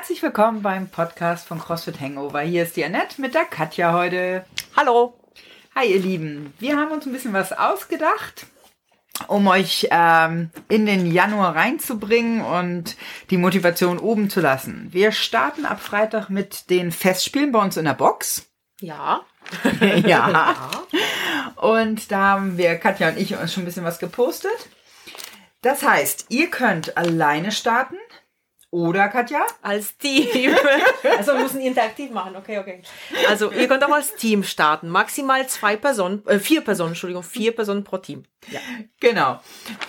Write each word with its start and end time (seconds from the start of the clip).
Herzlich 0.00 0.22
willkommen 0.22 0.62
beim 0.62 0.88
Podcast 0.88 1.46
von 1.46 1.58
CrossFit 1.58 2.00
Hangover. 2.00 2.40
Hier 2.40 2.62
ist 2.62 2.74
die 2.74 2.86
Annette 2.86 3.20
mit 3.20 3.34
der 3.34 3.44
Katja 3.44 3.92
heute. 3.92 4.46
Hallo. 4.74 5.12
Hi 5.74 5.92
ihr 5.92 6.00
Lieben, 6.00 6.54
wir 6.58 6.78
haben 6.78 6.90
uns 6.90 7.04
ein 7.04 7.12
bisschen 7.12 7.34
was 7.34 7.52
ausgedacht, 7.52 8.46
um 9.28 9.46
euch 9.46 9.88
ähm, 9.90 10.48
in 10.70 10.86
den 10.86 11.12
Januar 11.12 11.54
reinzubringen 11.54 12.40
und 12.40 12.96
die 13.28 13.36
Motivation 13.36 13.98
oben 13.98 14.30
zu 14.30 14.40
lassen. 14.40 14.88
Wir 14.90 15.12
starten 15.12 15.66
ab 15.66 15.82
Freitag 15.82 16.30
mit 16.30 16.70
den 16.70 16.92
Festspielen 16.92 17.52
bei 17.52 17.60
uns 17.60 17.76
in 17.76 17.84
der 17.84 17.92
Box. 17.92 18.46
Ja. 18.80 19.20
ja. 20.06 20.70
Und 21.56 22.10
da 22.10 22.20
haben 22.20 22.56
wir, 22.56 22.78
Katja 22.78 23.10
und 23.10 23.18
ich, 23.18 23.36
uns 23.36 23.52
schon 23.52 23.64
ein 23.64 23.66
bisschen 23.66 23.84
was 23.84 23.98
gepostet. 23.98 24.70
Das 25.60 25.82
heißt, 25.82 26.24
ihr 26.30 26.48
könnt 26.48 26.96
alleine 26.96 27.52
starten 27.52 27.98
oder, 28.72 29.08
Katja? 29.08 29.44
Als 29.62 29.98
Team. 29.98 30.54
also 31.18 31.32
wir 31.32 31.40
müssen 31.40 31.60
interaktiv 31.60 32.10
machen. 32.12 32.36
Okay, 32.36 32.58
okay. 32.58 32.82
Also 33.28 33.50
ihr 33.50 33.66
könnt 33.66 33.82
auch 33.82 33.92
als 33.92 34.14
Team 34.14 34.44
starten. 34.44 34.88
Maximal 34.88 35.46
zwei 35.48 35.76
Personen, 35.76 36.24
äh, 36.26 36.38
vier 36.38 36.60
Personen, 36.60 36.90
Entschuldigung, 36.90 37.24
vier 37.24 37.54
Personen 37.54 37.82
pro 37.82 37.98
Team. 37.98 38.24
Ja. 38.48 38.60
Genau. 39.00 39.40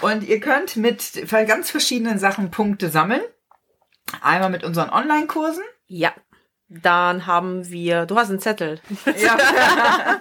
Und 0.02 0.24
ihr 0.24 0.40
könnt 0.40 0.78
mit 0.78 1.30
ganz 1.30 1.70
verschiedenen 1.70 2.18
Sachen 2.18 2.50
Punkte 2.50 2.90
sammeln. 2.90 3.22
Einmal 4.22 4.50
mit 4.50 4.64
unseren 4.64 4.90
Online-Kursen. 4.90 5.64
Ja. 5.86 6.14
Dann 6.68 7.28
haben 7.28 7.70
wir, 7.70 8.08
du 8.08 8.16
hast 8.16 8.30
einen 8.30 8.40
Zettel. 8.40 8.82
Ja. 9.06 9.38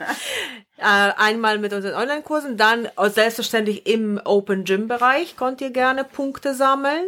äh, 0.77 1.13
einmal 1.17 1.59
mit 1.59 1.73
unseren 1.73 1.95
Online-Kursen, 1.95 2.59
dann 2.59 2.89
selbstverständlich 3.05 3.87
im 3.87 4.21
Open 4.23 4.65
Gym 4.65 4.87
Bereich 4.87 5.37
könnt 5.37 5.63
ihr 5.63 5.71
gerne 5.71 6.05
Punkte 6.05 6.53
sammeln. 6.53 7.07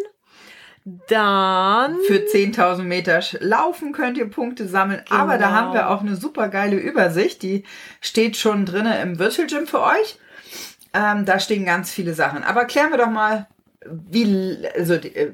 Dann. 0.84 1.96
Für 2.06 2.14
10.000 2.14 2.82
Meter 2.82 3.20
Laufen 3.38 3.92
könnt 3.92 4.18
ihr 4.18 4.28
Punkte 4.28 4.66
sammeln. 4.66 5.02
Genau. 5.08 5.20
Aber 5.20 5.38
da 5.38 5.46
genau. 5.46 5.50
haben 5.50 5.74
wir 5.74 5.90
auch 5.90 6.00
eine 6.00 6.16
super 6.16 6.48
geile 6.48 6.76
Übersicht. 6.76 7.42
Die 7.42 7.64
steht 8.00 8.36
schon 8.36 8.66
drinnen 8.66 9.00
im 9.00 9.18
Virtual 9.18 9.46
Gym 9.46 9.66
für 9.66 9.82
euch. 9.82 10.18
Ähm, 10.92 11.24
da 11.24 11.38
stehen 11.38 11.64
ganz 11.64 11.92
viele 11.92 12.14
Sachen. 12.14 12.42
Aber 12.42 12.64
klären 12.64 12.90
wir 12.90 12.98
doch 12.98 13.10
mal, 13.10 13.46
wie, 13.84 14.58
also, 14.76 14.96
die, 14.98 15.14
äh, 15.14 15.32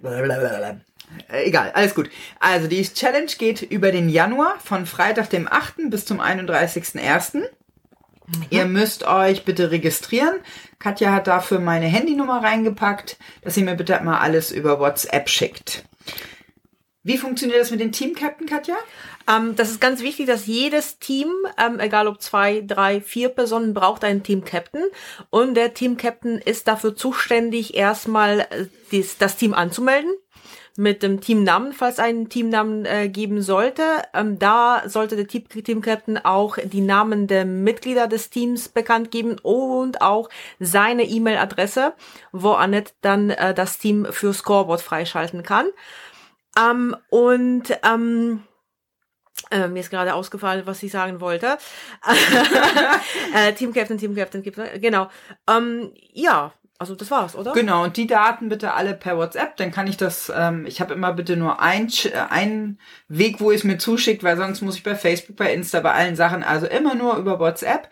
egal, 1.31 1.72
alles 1.72 1.94
gut. 1.94 2.11
Also, 2.41 2.69
die 2.69 2.83
Challenge 2.83 3.33
geht 3.39 3.62
über 3.62 3.91
den 3.91 4.09
Januar 4.09 4.59
von 4.62 4.87
Freitag, 4.87 5.31
dem 5.31 5.48
8. 5.50 5.91
bis 5.91 6.05
zum 6.05 6.20
31.01. 6.20 7.44
Mhm. 8.29 8.47
Ihr 8.51 8.65
müsst 8.67 9.07
euch 9.07 9.45
bitte 9.45 9.71
registrieren. 9.71 10.34
Katja 10.79 11.12
hat 11.12 11.27
dafür 11.27 11.59
meine 11.59 11.87
Handynummer 11.87 12.43
reingepackt, 12.43 13.17
dass 13.43 13.57
ihr 13.57 13.65
mir 13.65 13.75
bitte 13.75 13.98
mal 14.03 14.19
alles 14.19 14.53
über 14.53 14.79
WhatsApp 14.79 15.29
schickt. 15.29 15.84
Wie 17.03 17.17
funktioniert 17.17 17.61
das 17.61 17.71
mit 17.71 17.81
den 17.81 17.93
Team 17.93 18.15
Captain, 18.15 18.47
Katja? 18.47 18.77
Ähm, 19.29 19.56
das 19.56 19.71
ist 19.71 19.81
ganz 19.81 20.03
wichtig, 20.03 20.27
dass 20.27 20.47
jedes 20.47 20.99
Team, 20.99 21.29
ähm, 21.56 21.81
egal 21.81 22.06
ob 22.06 22.21
zwei, 22.21 22.62
drei, 22.67 23.01
vier 23.01 23.31
Personen, 23.31 23.73
braucht 23.73 24.05
einen 24.05 24.23
Team 24.23 24.45
Captain. 24.45 24.84
Und 25.31 25.55
der 25.55 25.75
Team 25.75 25.97
Captain 25.97 26.39
ist 26.39 26.69
dafür 26.69 26.95
zuständig, 26.97 27.75
erstmal 27.75 28.41
äh, 28.41 28.67
dies, 28.91 29.17
das 29.17 29.37
Team 29.37 29.55
anzumelden 29.55 30.12
mit 30.79 31.03
dem 31.03 31.21
Teamnamen, 31.21 31.73
falls 31.73 31.98
einen 31.98 32.29
Teamnamen 32.29 32.84
äh, 32.84 33.09
geben 33.09 33.43
sollte. 33.43 33.83
Ähm, 34.15 34.39
da 34.39 34.84
sollte 34.87 35.17
der 35.17 35.27
Team, 35.27 35.48
Team 35.48 35.81
Captain 35.81 36.19
auch 36.19 36.57
die 36.57 36.83
Namen 36.83 37.27
der 37.27 37.45
Mitglieder 37.45 38.07
des 38.07 38.31
Teams 38.31 38.69
bekannt 38.69 39.11
geben 39.11 39.41
und 39.43 40.01
auch 40.01 40.29
seine 40.61 41.03
E-Mail-Adresse, 41.03 41.95
wo 42.31 42.53
Annette 42.53 42.93
dann 43.01 43.31
äh, 43.31 43.55
das 43.55 43.79
Team 43.79 44.06
für 44.12 44.33
Scoreboard 44.33 44.81
freischalten 44.81 45.43
kann. 45.43 45.67
Ähm, 46.56 46.95
und 47.11 47.77
ähm, 47.83 48.45
äh, 49.51 49.67
mir 49.67 49.81
ist 49.81 49.91
gerade 49.91 50.15
ausgefallen, 50.15 50.62
was 50.65 50.81
ich 50.84 50.93
sagen 50.93 51.21
wollte. 51.21 51.59
äh, 53.34 53.53
Team 53.55 53.73
Captain, 53.73 53.99
Team 53.99 54.15
Captain, 54.15 54.44
genau. 54.81 55.11
Ähm, 55.49 55.93
ja, 56.12 56.53
also 56.78 56.94
das 56.94 57.11
war's, 57.11 57.34
oder? 57.34 57.53
Genau, 57.53 57.84
und 57.84 57.97
die 57.97 58.06
Daten 58.06 58.49
bitte 58.49 58.72
alle 58.72 58.94
per 58.94 59.16
WhatsApp, 59.16 59.56
dann 59.56 59.72
kann 59.72 59.89
ich 59.89 59.97
das, 59.97 60.33
ähm, 60.34 60.65
ich 60.65 60.81
habe 60.81 60.94
immer 60.94 61.12
bitte 61.12 61.37
nur 61.37 61.61
ein, 61.61 61.91
ein 62.31 62.78
Weg, 63.09 63.41
wo 63.41 63.50
ihr 63.50 63.56
es 63.56 63.65
mir 63.65 63.78
zuschickt, 63.78 64.22
weil 64.22 64.37
sonst 64.37 64.62
muss 64.62 64.77
ich 64.77 64.84
bei 64.84 64.94
Facebook, 64.94 65.37
bei 65.37 65.53
Insta, 65.53 65.81
bei 65.81 65.93
allen 65.93 66.15
Sachen, 66.15 66.44
also 66.44 66.67
immer 66.67 66.94
nur 66.94 67.17
über 67.17 67.41
WhatsApp 67.41 67.88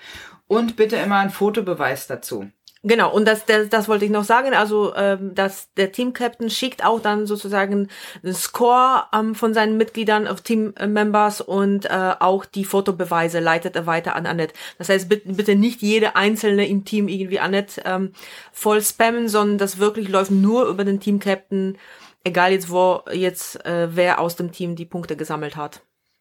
und 0.47 0.77
bitte 0.77 0.97
immer 0.97 1.19
ein 1.19 1.31
Fotobeweis 1.31 2.07
dazu. 2.07 2.49
Genau, 2.89 3.13
und 3.13 3.27
das, 3.27 3.45
das, 3.47 3.69
das 3.69 3.89
wollte 3.89 4.05
ich 4.05 4.13
noch 4.13 4.23
sagen. 4.23 4.55
Also, 4.55 4.95
ähm, 4.95 5.35
dass 5.35 5.73
der 5.75 5.91
Team-Captain 5.91 6.49
schickt 6.49 6.85
auch 6.85 7.01
dann 7.01 7.27
sozusagen 7.27 7.89
den 8.23 8.33
Score 8.33 9.07
ähm, 9.13 9.35
von 9.35 9.55
seinen 9.55 9.77
Mitgliedern 9.77 10.29
auf 10.29 10.43
Team-Members 10.43 11.41
und 11.41 11.87
äh, 11.87 12.15
auch 12.21 12.45
die 12.45 12.65
Fotobeweise 12.65 13.41
leitet 13.41 13.75
er 13.75 13.87
weiter 13.87 14.15
an 14.15 14.25
Annette. 14.25 14.55
Das 14.79 14.89
heißt, 14.89 15.09
bitte, 15.09 15.33
bitte 15.33 15.57
nicht 15.57 15.83
jede 15.83 16.15
einzelne 16.15 16.69
im 16.69 16.85
Team 16.85 17.09
irgendwie 17.09 17.41
Annette 17.41 17.83
ähm, 17.85 18.13
voll 18.53 18.81
spammen, 18.81 19.29
sondern 19.29 19.59
das 19.59 19.79
wirklich 19.79 20.09
läuft 20.09 20.31
nur 20.31 20.67
über 20.67 20.85
den 20.85 21.01
Team-Captain, 21.01 21.79
egal 22.23 22.53
jetzt 22.53 22.71
wo 22.71 23.01
jetzt 23.13 23.67
äh, 23.67 23.89
wer 23.97 24.21
aus 24.21 24.37
dem 24.37 24.53
Team 24.53 24.77
die 24.77 24.87
Punkte 24.87 25.17
gesammelt 25.17 25.57
hat. 25.57 25.81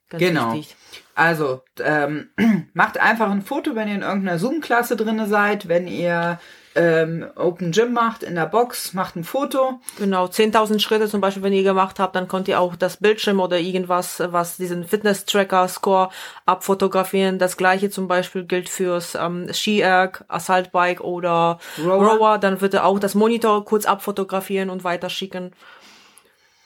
Ganz 0.10 0.20
genau. 0.20 0.54
Wichtig. 0.54 0.76
Also 1.16 1.62
ähm, 1.80 2.30
macht 2.74 3.00
einfach 3.00 3.32
ein 3.32 3.42
Foto, 3.42 3.76
wenn 3.76 3.88
ihr 3.88 3.96
in 3.96 4.02
irgendeiner 4.02 4.38
Zoom-Klasse 4.38 4.96
drinne 4.96 5.28
seid, 5.28 5.68
wenn 5.68 5.88
ihr 5.88 6.40
ähm, 6.76 7.26
Open 7.38 7.72
Gym 7.72 7.94
macht 7.94 8.22
in 8.22 8.36
der 8.36 8.46
Box, 8.48 8.94
macht 8.94 9.16
ein 9.16 9.24
Foto. 9.24 9.80
Genau, 9.98 10.26
10.000 10.26 10.80
Schritte 10.80 11.08
zum 11.08 11.22
Beispiel, 11.22 11.42
wenn 11.42 11.54
ihr 11.54 11.64
gemacht 11.64 12.00
habt, 12.00 12.16
dann 12.16 12.28
könnt 12.28 12.50
ihr 12.50 12.60
auch 12.60 12.76
das 12.76 12.98
Bildschirm 12.98 13.40
oder 13.40 13.58
irgendwas, 13.60 14.22
was 14.28 14.58
diesen 14.58 14.84
Fitness-Tracker-Score 14.84 16.10
abfotografieren. 16.46 17.40
Das 17.40 17.56
gleiche 17.56 17.90
zum 17.90 18.08
Beispiel 18.10 18.44
gilt 18.44 18.68
fürs 18.68 19.16
ähm, 19.16 19.52
Ski-Erg, 19.52 20.26
Assault-Bike 20.28 21.02
oder 21.02 21.60
Rower. 21.82 22.12
Rower. 22.12 22.38
Dann 22.38 22.60
wird 22.60 22.74
er 22.74 22.86
auch 22.86 23.00
das 23.00 23.16
Monitor 23.16 23.64
kurz 23.64 23.86
abfotografieren 23.86 24.70
und 24.70 24.84
weiterschicken. 24.84 25.54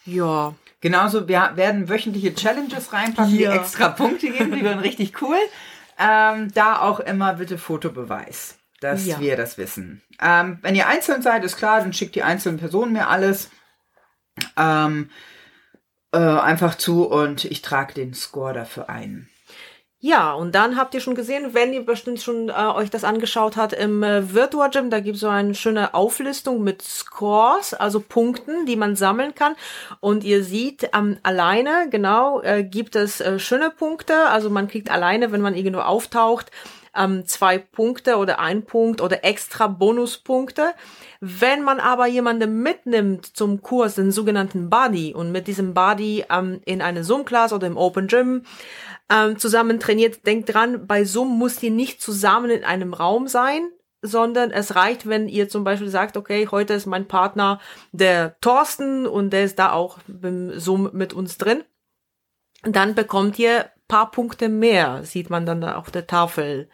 Ja. 0.09 0.55
Genauso, 0.81 1.27
wir 1.27 1.51
werden 1.55 1.89
wöchentliche 1.89 2.33
Challenges 2.33 2.93
reinpacken, 2.93 3.37
ja. 3.37 3.51
die 3.51 3.57
extra 3.57 3.89
Punkte 3.89 4.29
geben, 4.29 4.55
die 4.55 4.63
werden 4.63 4.79
richtig 4.79 5.21
cool. 5.21 5.37
Ähm, 5.97 6.53
da 6.53 6.79
auch 6.79 7.01
immer 7.01 7.33
bitte 7.33 7.57
Fotobeweis, 7.57 8.57
dass 8.79 9.05
ja. 9.05 9.19
wir 9.19 9.35
das 9.35 9.57
wissen. 9.57 10.01
Ähm, 10.21 10.59
wenn 10.61 10.75
ihr 10.75 10.87
einzeln 10.87 11.21
seid, 11.21 11.43
ist 11.43 11.57
klar, 11.57 11.81
dann 11.81 11.91
schickt 11.91 12.15
die 12.15 12.23
einzelnen 12.23 12.57
Personen 12.57 12.93
mir 12.93 13.09
alles 13.09 13.49
ähm, 14.55 15.09
äh, 16.13 16.17
einfach 16.17 16.75
zu 16.75 17.05
und 17.05 17.43
ich 17.43 17.61
trage 17.61 17.93
den 17.93 18.13
Score 18.13 18.53
dafür 18.53 18.89
ein. 18.89 19.27
Ja, 20.01 20.31
und 20.33 20.55
dann 20.55 20.77
habt 20.77 20.93
ihr 20.93 21.01
schon 21.01 21.13
gesehen, 21.13 21.53
wenn 21.53 21.73
ihr 21.73 21.85
bestimmt 21.85 22.21
schon 22.21 22.47
äh, 22.47 22.53
euch 22.53 22.89
das 22.89 23.03
angeschaut 23.03 23.57
habt 23.57 23.73
im 23.73 24.01
äh, 24.01 24.33
Virtual 24.33 24.69
Gym, 24.69 24.89
da 24.89 25.01
gibt 25.01 25.15
es 25.15 25.21
so 25.21 25.27
eine 25.27 25.53
schöne 25.55 25.93
Auflistung 25.93 26.63
mit 26.63 26.81
Scores, 26.81 27.73
also 27.73 27.99
Punkten, 27.99 28.65
die 28.65 28.77
man 28.77 28.95
sammeln 28.95 29.35
kann. 29.35 29.55
Und 29.99 30.23
ihr 30.23 30.41
seht, 30.45 30.89
ähm, 30.93 31.17
alleine, 31.23 31.89
genau, 31.89 32.41
äh, 32.41 32.63
gibt 32.63 32.95
es 32.95 33.19
äh, 33.19 33.39
schöne 33.39 33.71
Punkte. 33.71 34.27
Also 34.27 34.49
man 34.49 34.69
kriegt 34.69 34.89
alleine, 34.89 35.33
wenn 35.33 35.41
man 35.41 35.53
irgendwo 35.53 35.81
auftaucht, 35.81 36.49
ähm, 36.95 37.25
zwei 37.25 37.57
Punkte 37.57 38.17
oder 38.17 38.39
ein 38.39 38.65
Punkt 38.65 39.01
oder 39.01 39.23
extra 39.23 39.67
Bonuspunkte. 39.67 40.73
Wenn 41.19 41.63
man 41.63 41.79
aber 41.79 42.07
jemanden 42.07 42.61
mitnimmt 42.61 43.25
zum 43.25 43.61
Kurs, 43.61 43.95
den 43.95 44.11
sogenannten 44.11 44.69
Buddy, 44.69 45.13
und 45.13 45.31
mit 45.31 45.47
diesem 45.47 45.73
Buddy 45.73 46.25
ähm, 46.29 46.61
in 46.65 46.81
eine 46.81 47.03
Zoom-Class 47.03 47.53
oder 47.53 47.67
im 47.67 47.77
Open 47.77 48.07
Gym 48.07 48.43
ähm, 49.11 49.37
zusammen 49.37 49.79
trainiert, 49.79 50.25
denkt 50.25 50.53
dran, 50.53 50.87
bei 50.87 51.03
Zoom 51.03 51.37
muss 51.37 51.61
ihr 51.63 51.71
nicht 51.71 52.01
zusammen 52.01 52.51
in 52.51 52.63
einem 52.63 52.93
Raum 52.93 53.27
sein, 53.27 53.69
sondern 54.01 54.51
es 54.51 54.75
reicht, 54.75 55.07
wenn 55.07 55.27
ihr 55.27 55.49
zum 55.49 55.63
Beispiel 55.63 55.89
sagt, 55.89 56.15
okay, 56.15 56.47
heute 56.49 56.73
ist 56.73 56.85
mein 56.85 57.07
Partner 57.07 57.59
der 57.91 58.39
Thorsten 58.39 59.05
und 59.05 59.31
der 59.31 59.43
ist 59.43 59.59
da 59.59 59.73
auch 59.73 59.99
beim 60.07 60.57
Zoom 60.57 60.89
mit 60.93 61.13
uns 61.13 61.37
drin. 61.37 61.63
Dann 62.63 62.95
bekommt 62.95 63.39
ihr 63.39 63.69
paar 63.89 64.11
Punkte 64.11 64.47
mehr, 64.47 65.03
sieht 65.03 65.29
man 65.29 65.45
dann 65.45 65.61
auf 65.65 65.91
der 65.91 66.07
Tafel, 66.07 66.69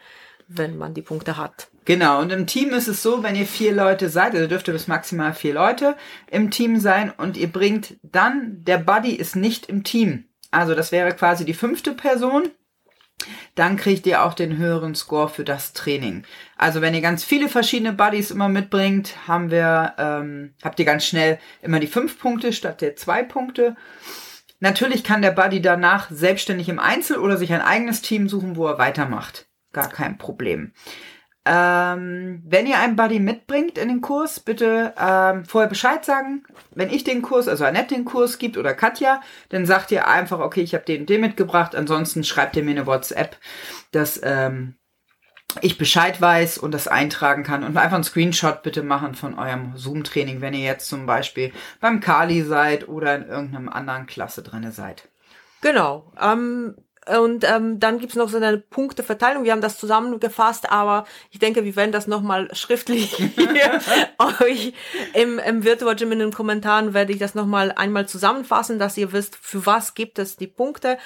wenn 0.46 0.76
man 0.76 0.94
die 0.94 1.02
Punkte 1.02 1.36
hat. 1.36 1.68
Genau, 1.84 2.20
und 2.20 2.30
im 2.30 2.46
Team 2.46 2.70
ist 2.70 2.88
es 2.88 3.02
so, 3.02 3.22
wenn 3.22 3.36
ihr 3.36 3.46
vier 3.46 3.72
Leute 3.72 4.08
seid, 4.08 4.34
also 4.34 4.46
dürft 4.46 4.68
ihr 4.68 4.74
bis 4.74 4.88
maximal 4.88 5.32
vier 5.34 5.54
Leute 5.54 5.96
im 6.30 6.50
Team 6.50 6.78
sein 6.78 7.12
und 7.16 7.36
ihr 7.36 7.50
bringt 7.50 7.96
dann, 8.02 8.64
der 8.64 8.78
Buddy 8.78 9.12
ist 9.12 9.36
nicht 9.36 9.66
im 9.66 9.84
Team. 9.84 10.24
Also 10.50 10.74
das 10.74 10.90
wäre 10.92 11.14
quasi 11.14 11.44
die 11.44 11.54
fünfte 11.54 11.92
Person. 11.92 12.50
Dann 13.54 13.76
kriegt 13.76 14.06
ihr 14.06 14.24
auch 14.24 14.34
den 14.34 14.58
höheren 14.58 14.94
Score 14.94 15.28
für 15.28 15.44
das 15.44 15.72
Training. 15.72 16.24
Also 16.56 16.80
wenn 16.80 16.94
ihr 16.94 17.00
ganz 17.00 17.24
viele 17.24 17.48
verschiedene 17.48 17.92
Buddies 17.92 18.30
immer 18.30 18.48
mitbringt, 18.48 19.14
haben 19.26 19.50
wir, 19.50 19.94
ähm, 19.96 20.54
habt 20.62 20.78
ihr 20.78 20.84
ganz 20.84 21.06
schnell 21.06 21.38
immer 21.62 21.80
die 21.80 21.86
fünf 21.86 22.18
Punkte 22.18 22.52
statt 22.52 22.80
der 22.80 22.96
zwei 22.96 23.22
Punkte. 23.22 23.76
Natürlich 24.60 25.04
kann 25.04 25.22
der 25.22 25.32
Buddy 25.32 25.60
danach 25.60 26.10
selbstständig 26.10 26.68
im 26.68 26.78
Einzel 26.78 27.18
oder 27.18 27.36
sich 27.36 27.52
ein 27.52 27.60
eigenes 27.60 28.02
Team 28.02 28.28
suchen, 28.28 28.56
wo 28.56 28.66
er 28.66 28.78
weitermacht. 28.78 29.48
Gar 29.72 29.88
kein 29.88 30.18
Problem. 30.18 30.72
Ähm, 31.48 32.42
wenn 32.44 32.66
ihr 32.66 32.78
einen 32.80 32.96
Buddy 32.96 33.20
mitbringt 33.20 33.78
in 33.78 33.86
den 33.86 34.00
Kurs, 34.00 34.40
bitte 34.40 34.94
ähm, 34.98 35.44
vorher 35.44 35.68
Bescheid 35.68 36.04
sagen. 36.04 36.42
Wenn 36.74 36.90
ich 36.90 37.04
den 37.04 37.22
Kurs, 37.22 37.46
also 37.46 37.64
Annette 37.64 37.94
den 37.94 38.04
Kurs 38.04 38.38
gibt 38.38 38.56
oder 38.56 38.74
Katja, 38.74 39.20
dann 39.50 39.64
sagt 39.64 39.92
ihr 39.92 40.08
einfach, 40.08 40.40
okay, 40.40 40.62
ich 40.62 40.74
habe 40.74 40.84
den 40.84 41.06
den 41.06 41.20
mitgebracht. 41.20 41.76
Ansonsten 41.76 42.24
schreibt 42.24 42.56
ihr 42.56 42.64
mir 42.64 42.72
eine 42.72 42.86
WhatsApp, 42.86 43.36
dass 43.92 44.20
ähm, 44.24 44.74
ich 45.62 45.78
Bescheid 45.78 46.20
weiß 46.20 46.58
und 46.58 46.72
das 46.72 46.88
eintragen 46.88 47.42
kann 47.42 47.64
und 47.64 47.76
einfach 47.76 47.94
einen 47.94 48.04
Screenshot 48.04 48.62
bitte 48.62 48.82
machen 48.82 49.14
von 49.14 49.38
eurem 49.38 49.76
Zoom-Training, 49.76 50.40
wenn 50.40 50.54
ihr 50.54 50.64
jetzt 50.64 50.88
zum 50.88 51.06
Beispiel 51.06 51.52
beim 51.80 52.00
Kali 52.00 52.42
seid 52.42 52.88
oder 52.88 53.14
in 53.16 53.28
irgendeinem 53.28 53.68
anderen 53.68 54.06
Klasse 54.06 54.42
drinne 54.42 54.72
seid. 54.72 55.08
Genau. 55.60 56.12
Ähm, 56.20 56.76
und 57.06 57.44
ähm, 57.44 57.78
dann 57.78 57.98
gibt's 57.98 58.16
noch 58.16 58.28
so 58.28 58.36
eine 58.36 58.58
Punkteverteilung. 58.58 59.44
Wir 59.44 59.52
haben 59.52 59.60
das 59.60 59.78
zusammengefasst, 59.78 60.70
aber 60.70 61.06
ich 61.30 61.38
denke, 61.38 61.64
wir 61.64 61.76
werden 61.76 61.92
das 61.92 62.06
nochmal 62.06 62.48
schriftlich 62.52 63.16
euch 64.40 64.72
im, 65.14 65.38
im 65.38 65.64
Virtual 65.64 65.94
Gym 65.94 66.12
in 66.12 66.18
den 66.18 66.32
Kommentaren 66.32 66.94
werde 66.94 67.12
ich 67.12 67.18
das 67.18 67.34
nochmal 67.34 67.72
einmal 67.72 68.08
zusammenfassen, 68.08 68.78
dass 68.78 68.96
ihr 68.96 69.12
wisst, 69.12 69.36
für 69.36 69.66
was 69.66 69.94
gibt 69.94 70.18
es 70.18 70.36
die 70.36 70.48
Punkte. 70.48 70.98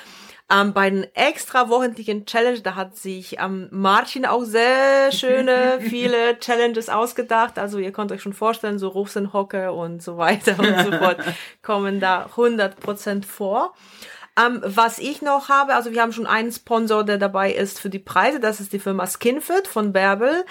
Ähm, 0.53 0.73
bei 0.73 0.91
den 0.91 1.07
extra 1.15 1.69
wochentlichen 1.69 2.27
Challenge, 2.27 2.61
da 2.61 2.75
hat 2.75 2.97
sich 2.97 3.39
ähm, 3.39 3.69
Martin 3.71 4.27
auch 4.27 4.43
sehr 4.43 5.13
schöne, 5.13 5.79
viele 5.81 6.41
Challenges 6.41 6.89
ausgedacht. 6.89 7.57
Also 7.57 7.79
ihr 7.79 7.93
könnt 7.93 8.11
euch 8.11 8.23
schon 8.23 8.33
vorstellen, 8.33 8.81
so 8.81 8.89
Russenhocke 8.89 9.73
und 9.73 10.03
so 10.03 10.17
weiter 10.17 10.59
und 10.59 10.85
so 10.85 10.99
fort 10.99 11.19
kommen 11.63 12.01
da 12.01 12.27
100% 12.35 13.25
vor. 13.25 13.75
Ähm, 14.41 14.61
was 14.65 14.99
ich 14.99 15.23
noch 15.23 15.49
habe, 15.49 15.75
also 15.75 15.93
wir 15.93 16.01
haben 16.01 16.13
schon 16.13 16.27
einen 16.27 16.53
Sponsor, 16.53 17.05
der 17.05 17.19
dabei 17.19 17.53
ist 17.53 17.81
für 17.81 17.91
die 17.91 17.99
Preise. 17.99 18.41
Das 18.41 18.61
ist 18.61 18.73
die 18.73 18.79
Firma 18.79 19.07
Skinfit 19.07 19.67
von 19.67 19.93
Bärbel. 19.93 20.45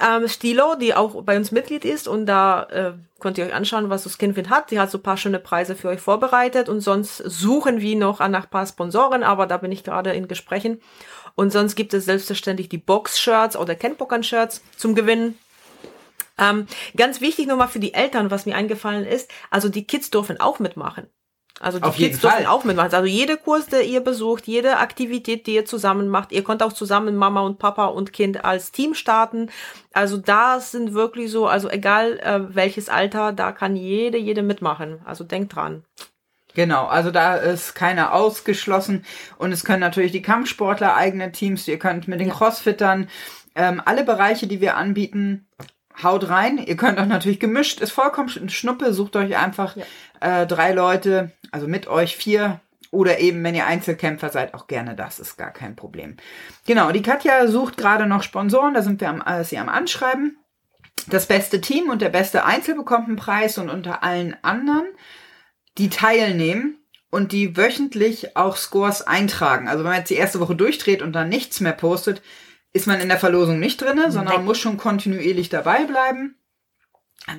Ähm, 0.00 0.28
Stilo, 0.28 0.76
die 0.76 0.94
auch 0.94 1.22
bei 1.24 1.36
uns 1.36 1.50
Mitglied 1.50 1.84
ist 1.84 2.06
und 2.06 2.26
da 2.26 2.62
äh, 2.70 2.92
könnt 3.18 3.36
ihr 3.36 3.46
euch 3.46 3.54
anschauen, 3.54 3.90
was 3.90 4.04
so 4.04 4.10
Skinfit 4.10 4.48
hat. 4.48 4.70
Die 4.70 4.78
hat 4.78 4.92
so 4.92 4.98
paar 5.00 5.16
schöne 5.16 5.40
Preise 5.40 5.74
für 5.74 5.88
euch 5.88 6.00
vorbereitet 6.00 6.68
und 6.68 6.80
sonst 6.80 7.16
suchen 7.16 7.80
wir 7.80 7.96
noch 7.96 8.20
nach 8.20 8.44
ein 8.44 8.50
paar 8.50 8.66
Sponsoren, 8.66 9.24
aber 9.24 9.46
da 9.46 9.56
bin 9.56 9.72
ich 9.72 9.82
gerade 9.82 10.12
in 10.12 10.28
Gesprächen. 10.28 10.80
Und 11.34 11.52
sonst 11.52 11.74
gibt 11.74 11.94
es 11.94 12.04
selbstverständlich 12.04 12.68
die 12.68 12.78
Box-Shirts 12.78 13.56
oder 13.56 13.74
Kenpokan-Shirts 13.74 14.62
zum 14.76 14.94
Gewinnen. 14.94 15.36
Ähm, 16.38 16.68
ganz 16.96 17.20
wichtig 17.20 17.48
nochmal 17.48 17.68
für 17.68 17.80
die 17.80 17.94
Eltern, 17.94 18.30
was 18.30 18.46
mir 18.46 18.54
eingefallen 18.54 19.04
ist, 19.04 19.28
also 19.50 19.68
die 19.68 19.84
Kids 19.84 20.10
dürfen 20.10 20.38
auch 20.38 20.60
mitmachen. 20.60 21.08
Also 21.60 21.78
die 21.78 21.84
Auf 21.84 21.96
Kids 21.96 22.20
dürfen 22.20 22.46
auch 22.46 22.64
mitmachen. 22.64 22.92
Also 22.92 23.06
jede 23.06 23.36
Kurs, 23.36 23.66
der 23.66 23.84
ihr 23.84 24.00
besucht, 24.00 24.46
jede 24.46 24.78
Aktivität, 24.78 25.46
die 25.46 25.54
ihr 25.54 25.64
zusammen 25.64 26.08
macht, 26.08 26.32
ihr 26.32 26.44
könnt 26.44 26.62
auch 26.62 26.72
zusammen 26.72 27.16
Mama 27.16 27.40
und 27.40 27.58
Papa 27.58 27.86
und 27.86 28.12
Kind 28.12 28.44
als 28.44 28.70
Team 28.70 28.94
starten. 28.94 29.50
Also 29.92 30.16
da 30.16 30.60
sind 30.60 30.94
wirklich 30.94 31.30
so, 31.30 31.46
also 31.46 31.68
egal 31.68 32.18
äh, 32.20 32.54
welches 32.54 32.88
Alter, 32.88 33.32
da 33.32 33.52
kann 33.52 33.76
jede, 33.76 34.18
jede 34.18 34.42
mitmachen. 34.42 35.00
Also 35.04 35.24
denkt 35.24 35.54
dran. 35.54 35.84
Genau, 36.54 36.86
also 36.86 37.10
da 37.10 37.36
ist 37.36 37.74
keiner 37.74 38.14
ausgeschlossen 38.14 39.04
und 39.36 39.52
es 39.52 39.64
können 39.64 39.80
natürlich 39.80 40.12
die 40.12 40.22
Kampfsportler 40.22 40.96
eigene 40.96 41.30
Teams, 41.30 41.68
ihr 41.68 41.78
könnt 41.78 42.08
mit 42.08 42.20
den 42.20 42.30
Crossfittern 42.30 43.08
ähm, 43.54 43.82
alle 43.84 44.02
Bereiche, 44.02 44.46
die 44.46 44.60
wir 44.60 44.76
anbieten, 44.76 45.46
haut 46.02 46.28
rein. 46.28 46.58
Ihr 46.58 46.76
könnt 46.76 46.98
auch 46.98 47.06
natürlich 47.06 47.40
gemischt, 47.40 47.80
ist 47.80 47.92
vollkommen 47.92 48.28
sch- 48.28 48.48
Schnuppe, 48.50 48.92
sucht 48.92 49.16
euch 49.16 49.36
einfach 49.36 49.76
äh, 50.20 50.46
drei 50.46 50.72
Leute, 50.72 51.32
also 51.50 51.66
mit 51.66 51.86
euch 51.86 52.16
vier 52.16 52.60
oder 52.90 53.18
eben, 53.18 53.44
wenn 53.44 53.54
ihr 53.54 53.66
Einzelkämpfer 53.66 54.30
seid, 54.30 54.54
auch 54.54 54.66
gerne 54.66 54.94
das, 54.94 55.18
ist 55.18 55.36
gar 55.36 55.50
kein 55.50 55.76
Problem. 55.76 56.16
Genau, 56.66 56.90
die 56.90 57.02
Katja 57.02 57.46
sucht 57.46 57.76
gerade 57.76 58.06
noch 58.06 58.22
Sponsoren, 58.22 58.74
da 58.74 58.82
sind 58.82 59.00
wir 59.00 59.10
am, 59.10 59.20
äh, 59.20 59.44
sie 59.44 59.58
am 59.58 59.68
Anschreiben. 59.68 60.38
Das 61.06 61.26
beste 61.26 61.60
Team 61.60 61.90
und 61.90 62.02
der 62.02 62.08
beste 62.08 62.44
Einzel 62.44 62.74
bekommt 62.74 63.08
einen 63.08 63.16
Preis 63.16 63.58
und 63.58 63.70
unter 63.70 64.02
allen 64.02 64.36
anderen 64.42 64.86
die 65.78 65.90
teilnehmen 65.90 66.76
und 67.10 67.32
die 67.32 67.56
wöchentlich 67.56 68.36
auch 68.36 68.56
Scores 68.56 69.06
eintragen. 69.06 69.68
Also 69.68 69.84
wenn 69.84 69.90
man 69.90 70.00
jetzt 70.00 70.10
die 70.10 70.16
erste 70.16 70.40
Woche 70.40 70.56
durchdreht 70.56 71.02
und 71.02 71.12
dann 71.12 71.28
nichts 71.28 71.60
mehr 71.60 71.72
postet, 71.72 72.20
ist 72.78 72.86
man 72.86 73.00
in 73.00 73.08
der 73.08 73.18
Verlosung 73.18 73.58
nicht 73.58 73.82
drinne, 73.82 74.12
sondern 74.12 74.36
man 74.36 74.44
muss 74.44 74.58
schon 74.58 74.76
kontinuierlich 74.76 75.48
dabei 75.48 75.84
bleiben. 75.84 76.36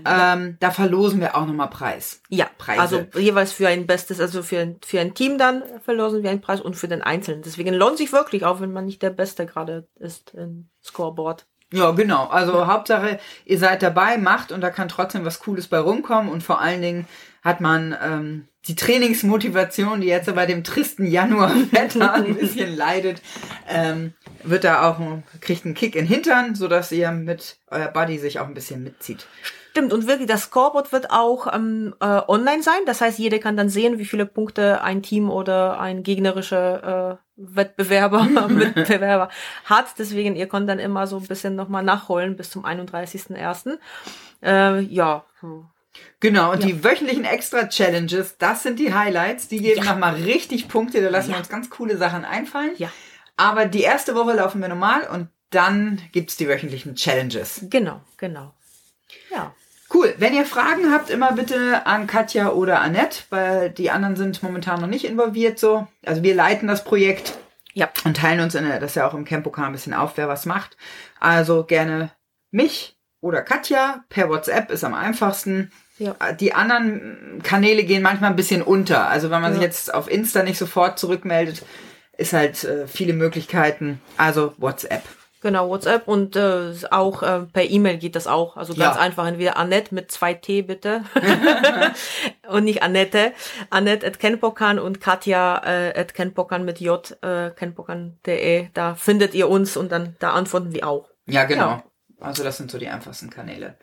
Ähm, 0.05 0.57
da 0.59 0.71
verlosen 0.71 1.21
wir 1.21 1.35
auch 1.35 1.47
nochmal 1.47 1.69
Preis. 1.69 2.21
Ja, 2.27 2.47
Preise. 2.57 2.81
also 2.81 3.05
jeweils 3.17 3.53
für 3.53 3.69
ein 3.69 3.87
bestes, 3.87 4.19
also 4.19 4.43
für 4.43 4.59
ein, 4.59 4.79
für 4.85 4.99
ein 4.99 5.13
Team 5.13 5.37
dann 5.37 5.63
verlosen 5.83 6.21
wir 6.21 6.29
einen 6.29 6.41
Preis 6.41 6.59
und 6.59 6.75
für 6.75 6.89
den 6.89 7.01
Einzelnen. 7.01 7.41
Deswegen 7.41 7.73
lohnt 7.73 7.97
sich 7.97 8.11
wirklich, 8.11 8.43
auch 8.43 8.59
wenn 8.59 8.73
man 8.73 8.85
nicht 8.85 9.01
der 9.01 9.09
Beste 9.11 9.45
gerade 9.45 9.87
ist 9.97 10.33
im 10.35 10.69
Scoreboard. 10.83 11.47
Ja, 11.71 11.91
genau. 11.91 12.27
Also 12.27 12.67
Hauptsache, 12.67 13.19
ihr 13.45 13.57
seid 13.57 13.81
dabei, 13.81 14.17
macht 14.17 14.51
und 14.51 14.61
da 14.61 14.69
kann 14.69 14.89
trotzdem 14.89 15.23
was 15.23 15.39
Cooles 15.39 15.67
bei 15.67 15.79
rumkommen 15.79 16.31
und 16.31 16.43
vor 16.43 16.59
allen 16.59 16.81
Dingen 16.81 17.07
hat 17.41 17.61
man 17.61 17.95
ähm, 18.03 18.47
die 18.67 18.75
Trainingsmotivation, 18.75 20.01
die 20.01 20.07
jetzt 20.07 20.33
bei 20.35 20.45
dem 20.45 20.63
tristen 20.63 21.05
Januarwetter 21.05 22.13
ein 22.13 22.35
bisschen 22.35 22.75
leidet, 22.75 23.21
ähm, 23.67 24.13
wird 24.43 24.63
da 24.63 24.89
auch 24.89 24.99
ein- 24.99 25.23
kriegt 25.41 25.65
einen 25.65 25.73
Kick 25.75 25.95
in 25.95 26.05
den 26.05 26.13
Hintern, 26.13 26.55
so 26.55 26.67
dass 26.67 26.91
ihr 26.91 27.11
mit 27.11 27.57
euer 27.67 27.87
Buddy 27.87 28.17
sich 28.19 28.39
auch 28.39 28.47
ein 28.47 28.53
bisschen 28.53 28.83
mitzieht. 28.83 29.25
Stimmt, 29.71 29.93
und 29.93 30.07
wirklich, 30.07 30.27
das 30.27 30.43
Scoreboard 30.43 30.91
wird 30.91 31.11
auch 31.11 31.53
ähm, 31.53 31.93
äh, 32.01 32.21
online 32.27 32.63
sein. 32.63 32.79
Das 32.87 33.01
heißt, 33.01 33.19
jeder 33.19 33.37
kann 33.37 33.55
dann 33.55 33.69
sehen, 33.69 33.99
wie 33.99 34.05
viele 34.05 34.25
Punkte 34.25 34.81
ein 34.81 35.03
Team 35.03 35.29
oder 35.29 35.79
ein 35.79 36.01
gegnerischer 36.03 37.19
äh, 37.19 37.23
Wettbewerber, 37.35 38.23
Mitbewerber 38.49 39.29
hat. 39.65 39.85
Deswegen, 39.99 40.35
ihr 40.35 40.47
könnt 40.47 40.67
dann 40.67 40.79
immer 40.79 41.05
so 41.05 41.17
ein 41.17 41.27
bisschen 41.27 41.55
nochmal 41.55 41.83
nachholen 41.83 42.35
bis 42.35 42.49
zum 42.49 42.65
31.01. 42.65 43.77
Äh, 44.43 44.79
ja. 44.81 45.23
Genau, 46.19 46.51
und 46.51 46.63
die 46.63 46.83
wöchentlichen 46.83 47.25
Extra-Challenges, 47.25 48.37
das 48.37 48.63
sind 48.63 48.79
die 48.79 48.93
Highlights. 48.93 49.47
Die 49.49 49.59
geben 49.59 49.83
Ja. 49.83 49.91
nochmal 49.93 50.15
richtig 50.15 50.67
Punkte, 50.67 51.01
da 51.01 51.09
lassen 51.09 51.29
Ja. 51.29 51.35
wir 51.35 51.39
uns 51.39 51.49
ganz 51.49 51.69
coole 51.69 51.95
Sachen 51.97 52.25
einfallen. 52.25 52.71
Ja. 52.77 52.89
Aber 53.39 53.65
die 53.65 53.81
erste 53.81 54.15
Woche 54.15 54.33
laufen 54.33 54.61
wir 54.61 54.67
normal 54.67 55.03
und 55.11 55.29
dann 55.49 55.99
gibt's 56.11 56.35
die 56.37 56.47
wöchentlichen 56.47 56.95
Challenges. 56.95 57.61
genau, 57.69 58.01
genau. 58.17 58.53
Ja. 59.31 59.53
Cool. 59.91 60.13
Wenn 60.17 60.35
ihr 60.35 60.45
Fragen 60.45 60.91
habt, 60.93 61.09
immer 61.09 61.31
bitte 61.31 61.87
an 61.87 62.05
Katja 62.05 62.49
oder 62.49 62.81
Annette, 62.81 63.23
weil 63.31 63.71
die 63.71 63.89
anderen 63.89 64.15
sind 64.15 64.43
momentan 64.43 64.81
noch 64.81 64.87
nicht 64.87 65.05
involviert 65.05 65.57
so. 65.57 65.87
Also 66.05 66.21
wir 66.21 66.35
leiten 66.35 66.67
das 66.67 66.83
Projekt 66.83 67.37
Ja. 67.73 67.89
und 68.03 68.17
teilen 68.17 68.41
uns 68.41 68.53
in 68.53 68.65
der, 68.67 68.79
das 68.79 68.93
ja 68.93 69.07
auch 69.07 69.15
im 69.15 69.25
Campokan 69.25 69.65
ein 69.65 69.71
bisschen 69.71 69.95
auf, 69.95 70.11
wer 70.17 70.27
was 70.27 70.45
macht. 70.45 70.77
Also 71.19 71.63
gerne 71.63 72.11
mich 72.51 72.97
oder 73.21 73.41
Katja 73.41 74.03
per 74.09 74.29
WhatsApp 74.29 74.69
ist 74.69 74.83
am 74.83 74.93
einfachsten. 74.93 75.71
Ja. 75.97 76.15
Die 76.39 76.53
anderen 76.53 77.41
Kanäle 77.41 77.83
gehen 77.83 78.03
manchmal 78.03 78.29
ein 78.29 78.35
bisschen 78.35 78.61
unter. 78.61 79.07
Also 79.07 79.31
wenn 79.31 79.41
man 79.41 79.53
sich 79.53 79.61
Ja. 79.61 79.67
jetzt 79.67 79.91
auf 79.93 80.07
Insta 80.09 80.43
nicht 80.43 80.59
sofort 80.59 80.99
zurückmeldet, 80.99 81.63
ist 82.19 82.33
halt 82.33 82.63
äh, 82.63 82.87
viele 82.87 83.13
Möglichkeiten. 83.13 84.01
Also 84.17 84.53
WhatsApp. 84.57 85.03
Genau, 85.41 85.69
WhatsApp 85.69 86.05
und 86.07 86.35
äh, 86.35 86.73
auch 86.91 87.23
äh, 87.23 87.39
per 87.53 87.63
E-Mail 87.63 87.97
geht 87.97 88.17
das 88.17 88.27
auch. 88.27 88.57
Also 88.57 88.73
ganz 88.73 88.97
Ja. 88.97 89.01
einfach 89.01 89.25
entweder 89.25 89.55
Annette 89.55 89.95
mit 89.95 90.11
zwei 90.11 90.33
T 90.33 90.63
bitte 90.63 91.05
und 92.49 92.65
nicht 92.65 92.83
Annette. 92.83 93.31
Annette 93.69 94.05
at 94.05 94.19
Kenpokan 94.19 94.79
und 94.79 94.99
Katja 94.99 95.61
äh, 95.65 95.97
at 95.97 96.13
Kenpokan 96.13 96.65
mit 96.65 96.81
J, 96.81 97.17
äh, 97.23 97.51
kenpokan.de. 97.51 98.67
Da 98.73 98.95
findet 98.95 99.33
ihr 99.33 99.47
uns 99.49 99.77
und 99.77 99.91
dann 99.93 100.15
da 100.19 100.31
antworten 100.31 100.73
wir 100.73 100.85
auch. 100.87 101.07
Ja, 101.25 101.45
genau. 101.45 101.69
Ja. 101.69 101.83
Also 102.19 102.43
das 102.43 102.57
sind 102.57 102.69
so 102.69 102.77
die 102.77 102.89
einfachsten 102.89 103.29
Kanäle. 103.29 103.77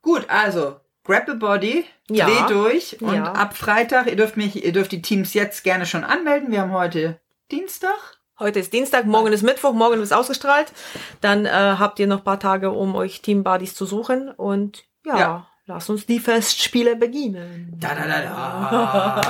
Gut, 0.00 0.24
also 0.28 0.76
grab 1.04 1.28
a 1.28 1.34
body, 1.34 1.84
Ja. 2.08 2.26
dreh 2.26 2.50
durch 2.54 3.02
und 3.02 3.14
Ja. 3.14 3.32
ab 3.32 3.54
Freitag, 3.56 4.06
ihr 4.06 4.16
dürft 4.16 4.38
mich, 4.38 4.64
ihr 4.64 4.72
dürft 4.72 4.92
die 4.92 5.02
Teams 5.02 5.34
jetzt 5.34 5.64
gerne 5.64 5.84
schon 5.84 6.04
anmelden. 6.04 6.50
Wir 6.50 6.62
haben 6.62 6.72
heute 6.72 7.20
Dienstag. 7.50 7.96
Heute 8.38 8.60
ist 8.60 8.72
Dienstag, 8.72 9.06
morgen 9.06 9.32
ist 9.32 9.42
Mittwoch, 9.42 9.72
morgen 9.72 10.00
ist 10.02 10.12
ausgestrahlt. 10.12 10.72
Dann 11.20 11.44
äh, 11.46 11.50
habt 11.50 11.98
ihr 11.98 12.06
noch 12.06 12.22
paar 12.22 12.38
Tage, 12.38 12.70
um 12.70 12.94
euch 12.94 13.20
Team 13.22 13.42
Buddies 13.42 13.74
zu 13.74 13.84
suchen 13.86 14.30
und 14.30 14.84
ja, 15.04 15.18
Ja. 15.18 15.46
lasst 15.66 15.90
uns 15.90 16.06
die 16.06 16.20
Festspiele 16.20 16.94
beginnen. 16.94 17.74
Da 17.80 17.94
da 17.94 18.06
da 18.06 18.20
da. 18.22 19.22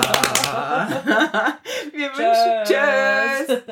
Wir 1.93 2.11
wünschen 2.11 2.65
Tschüss. 3.47 3.63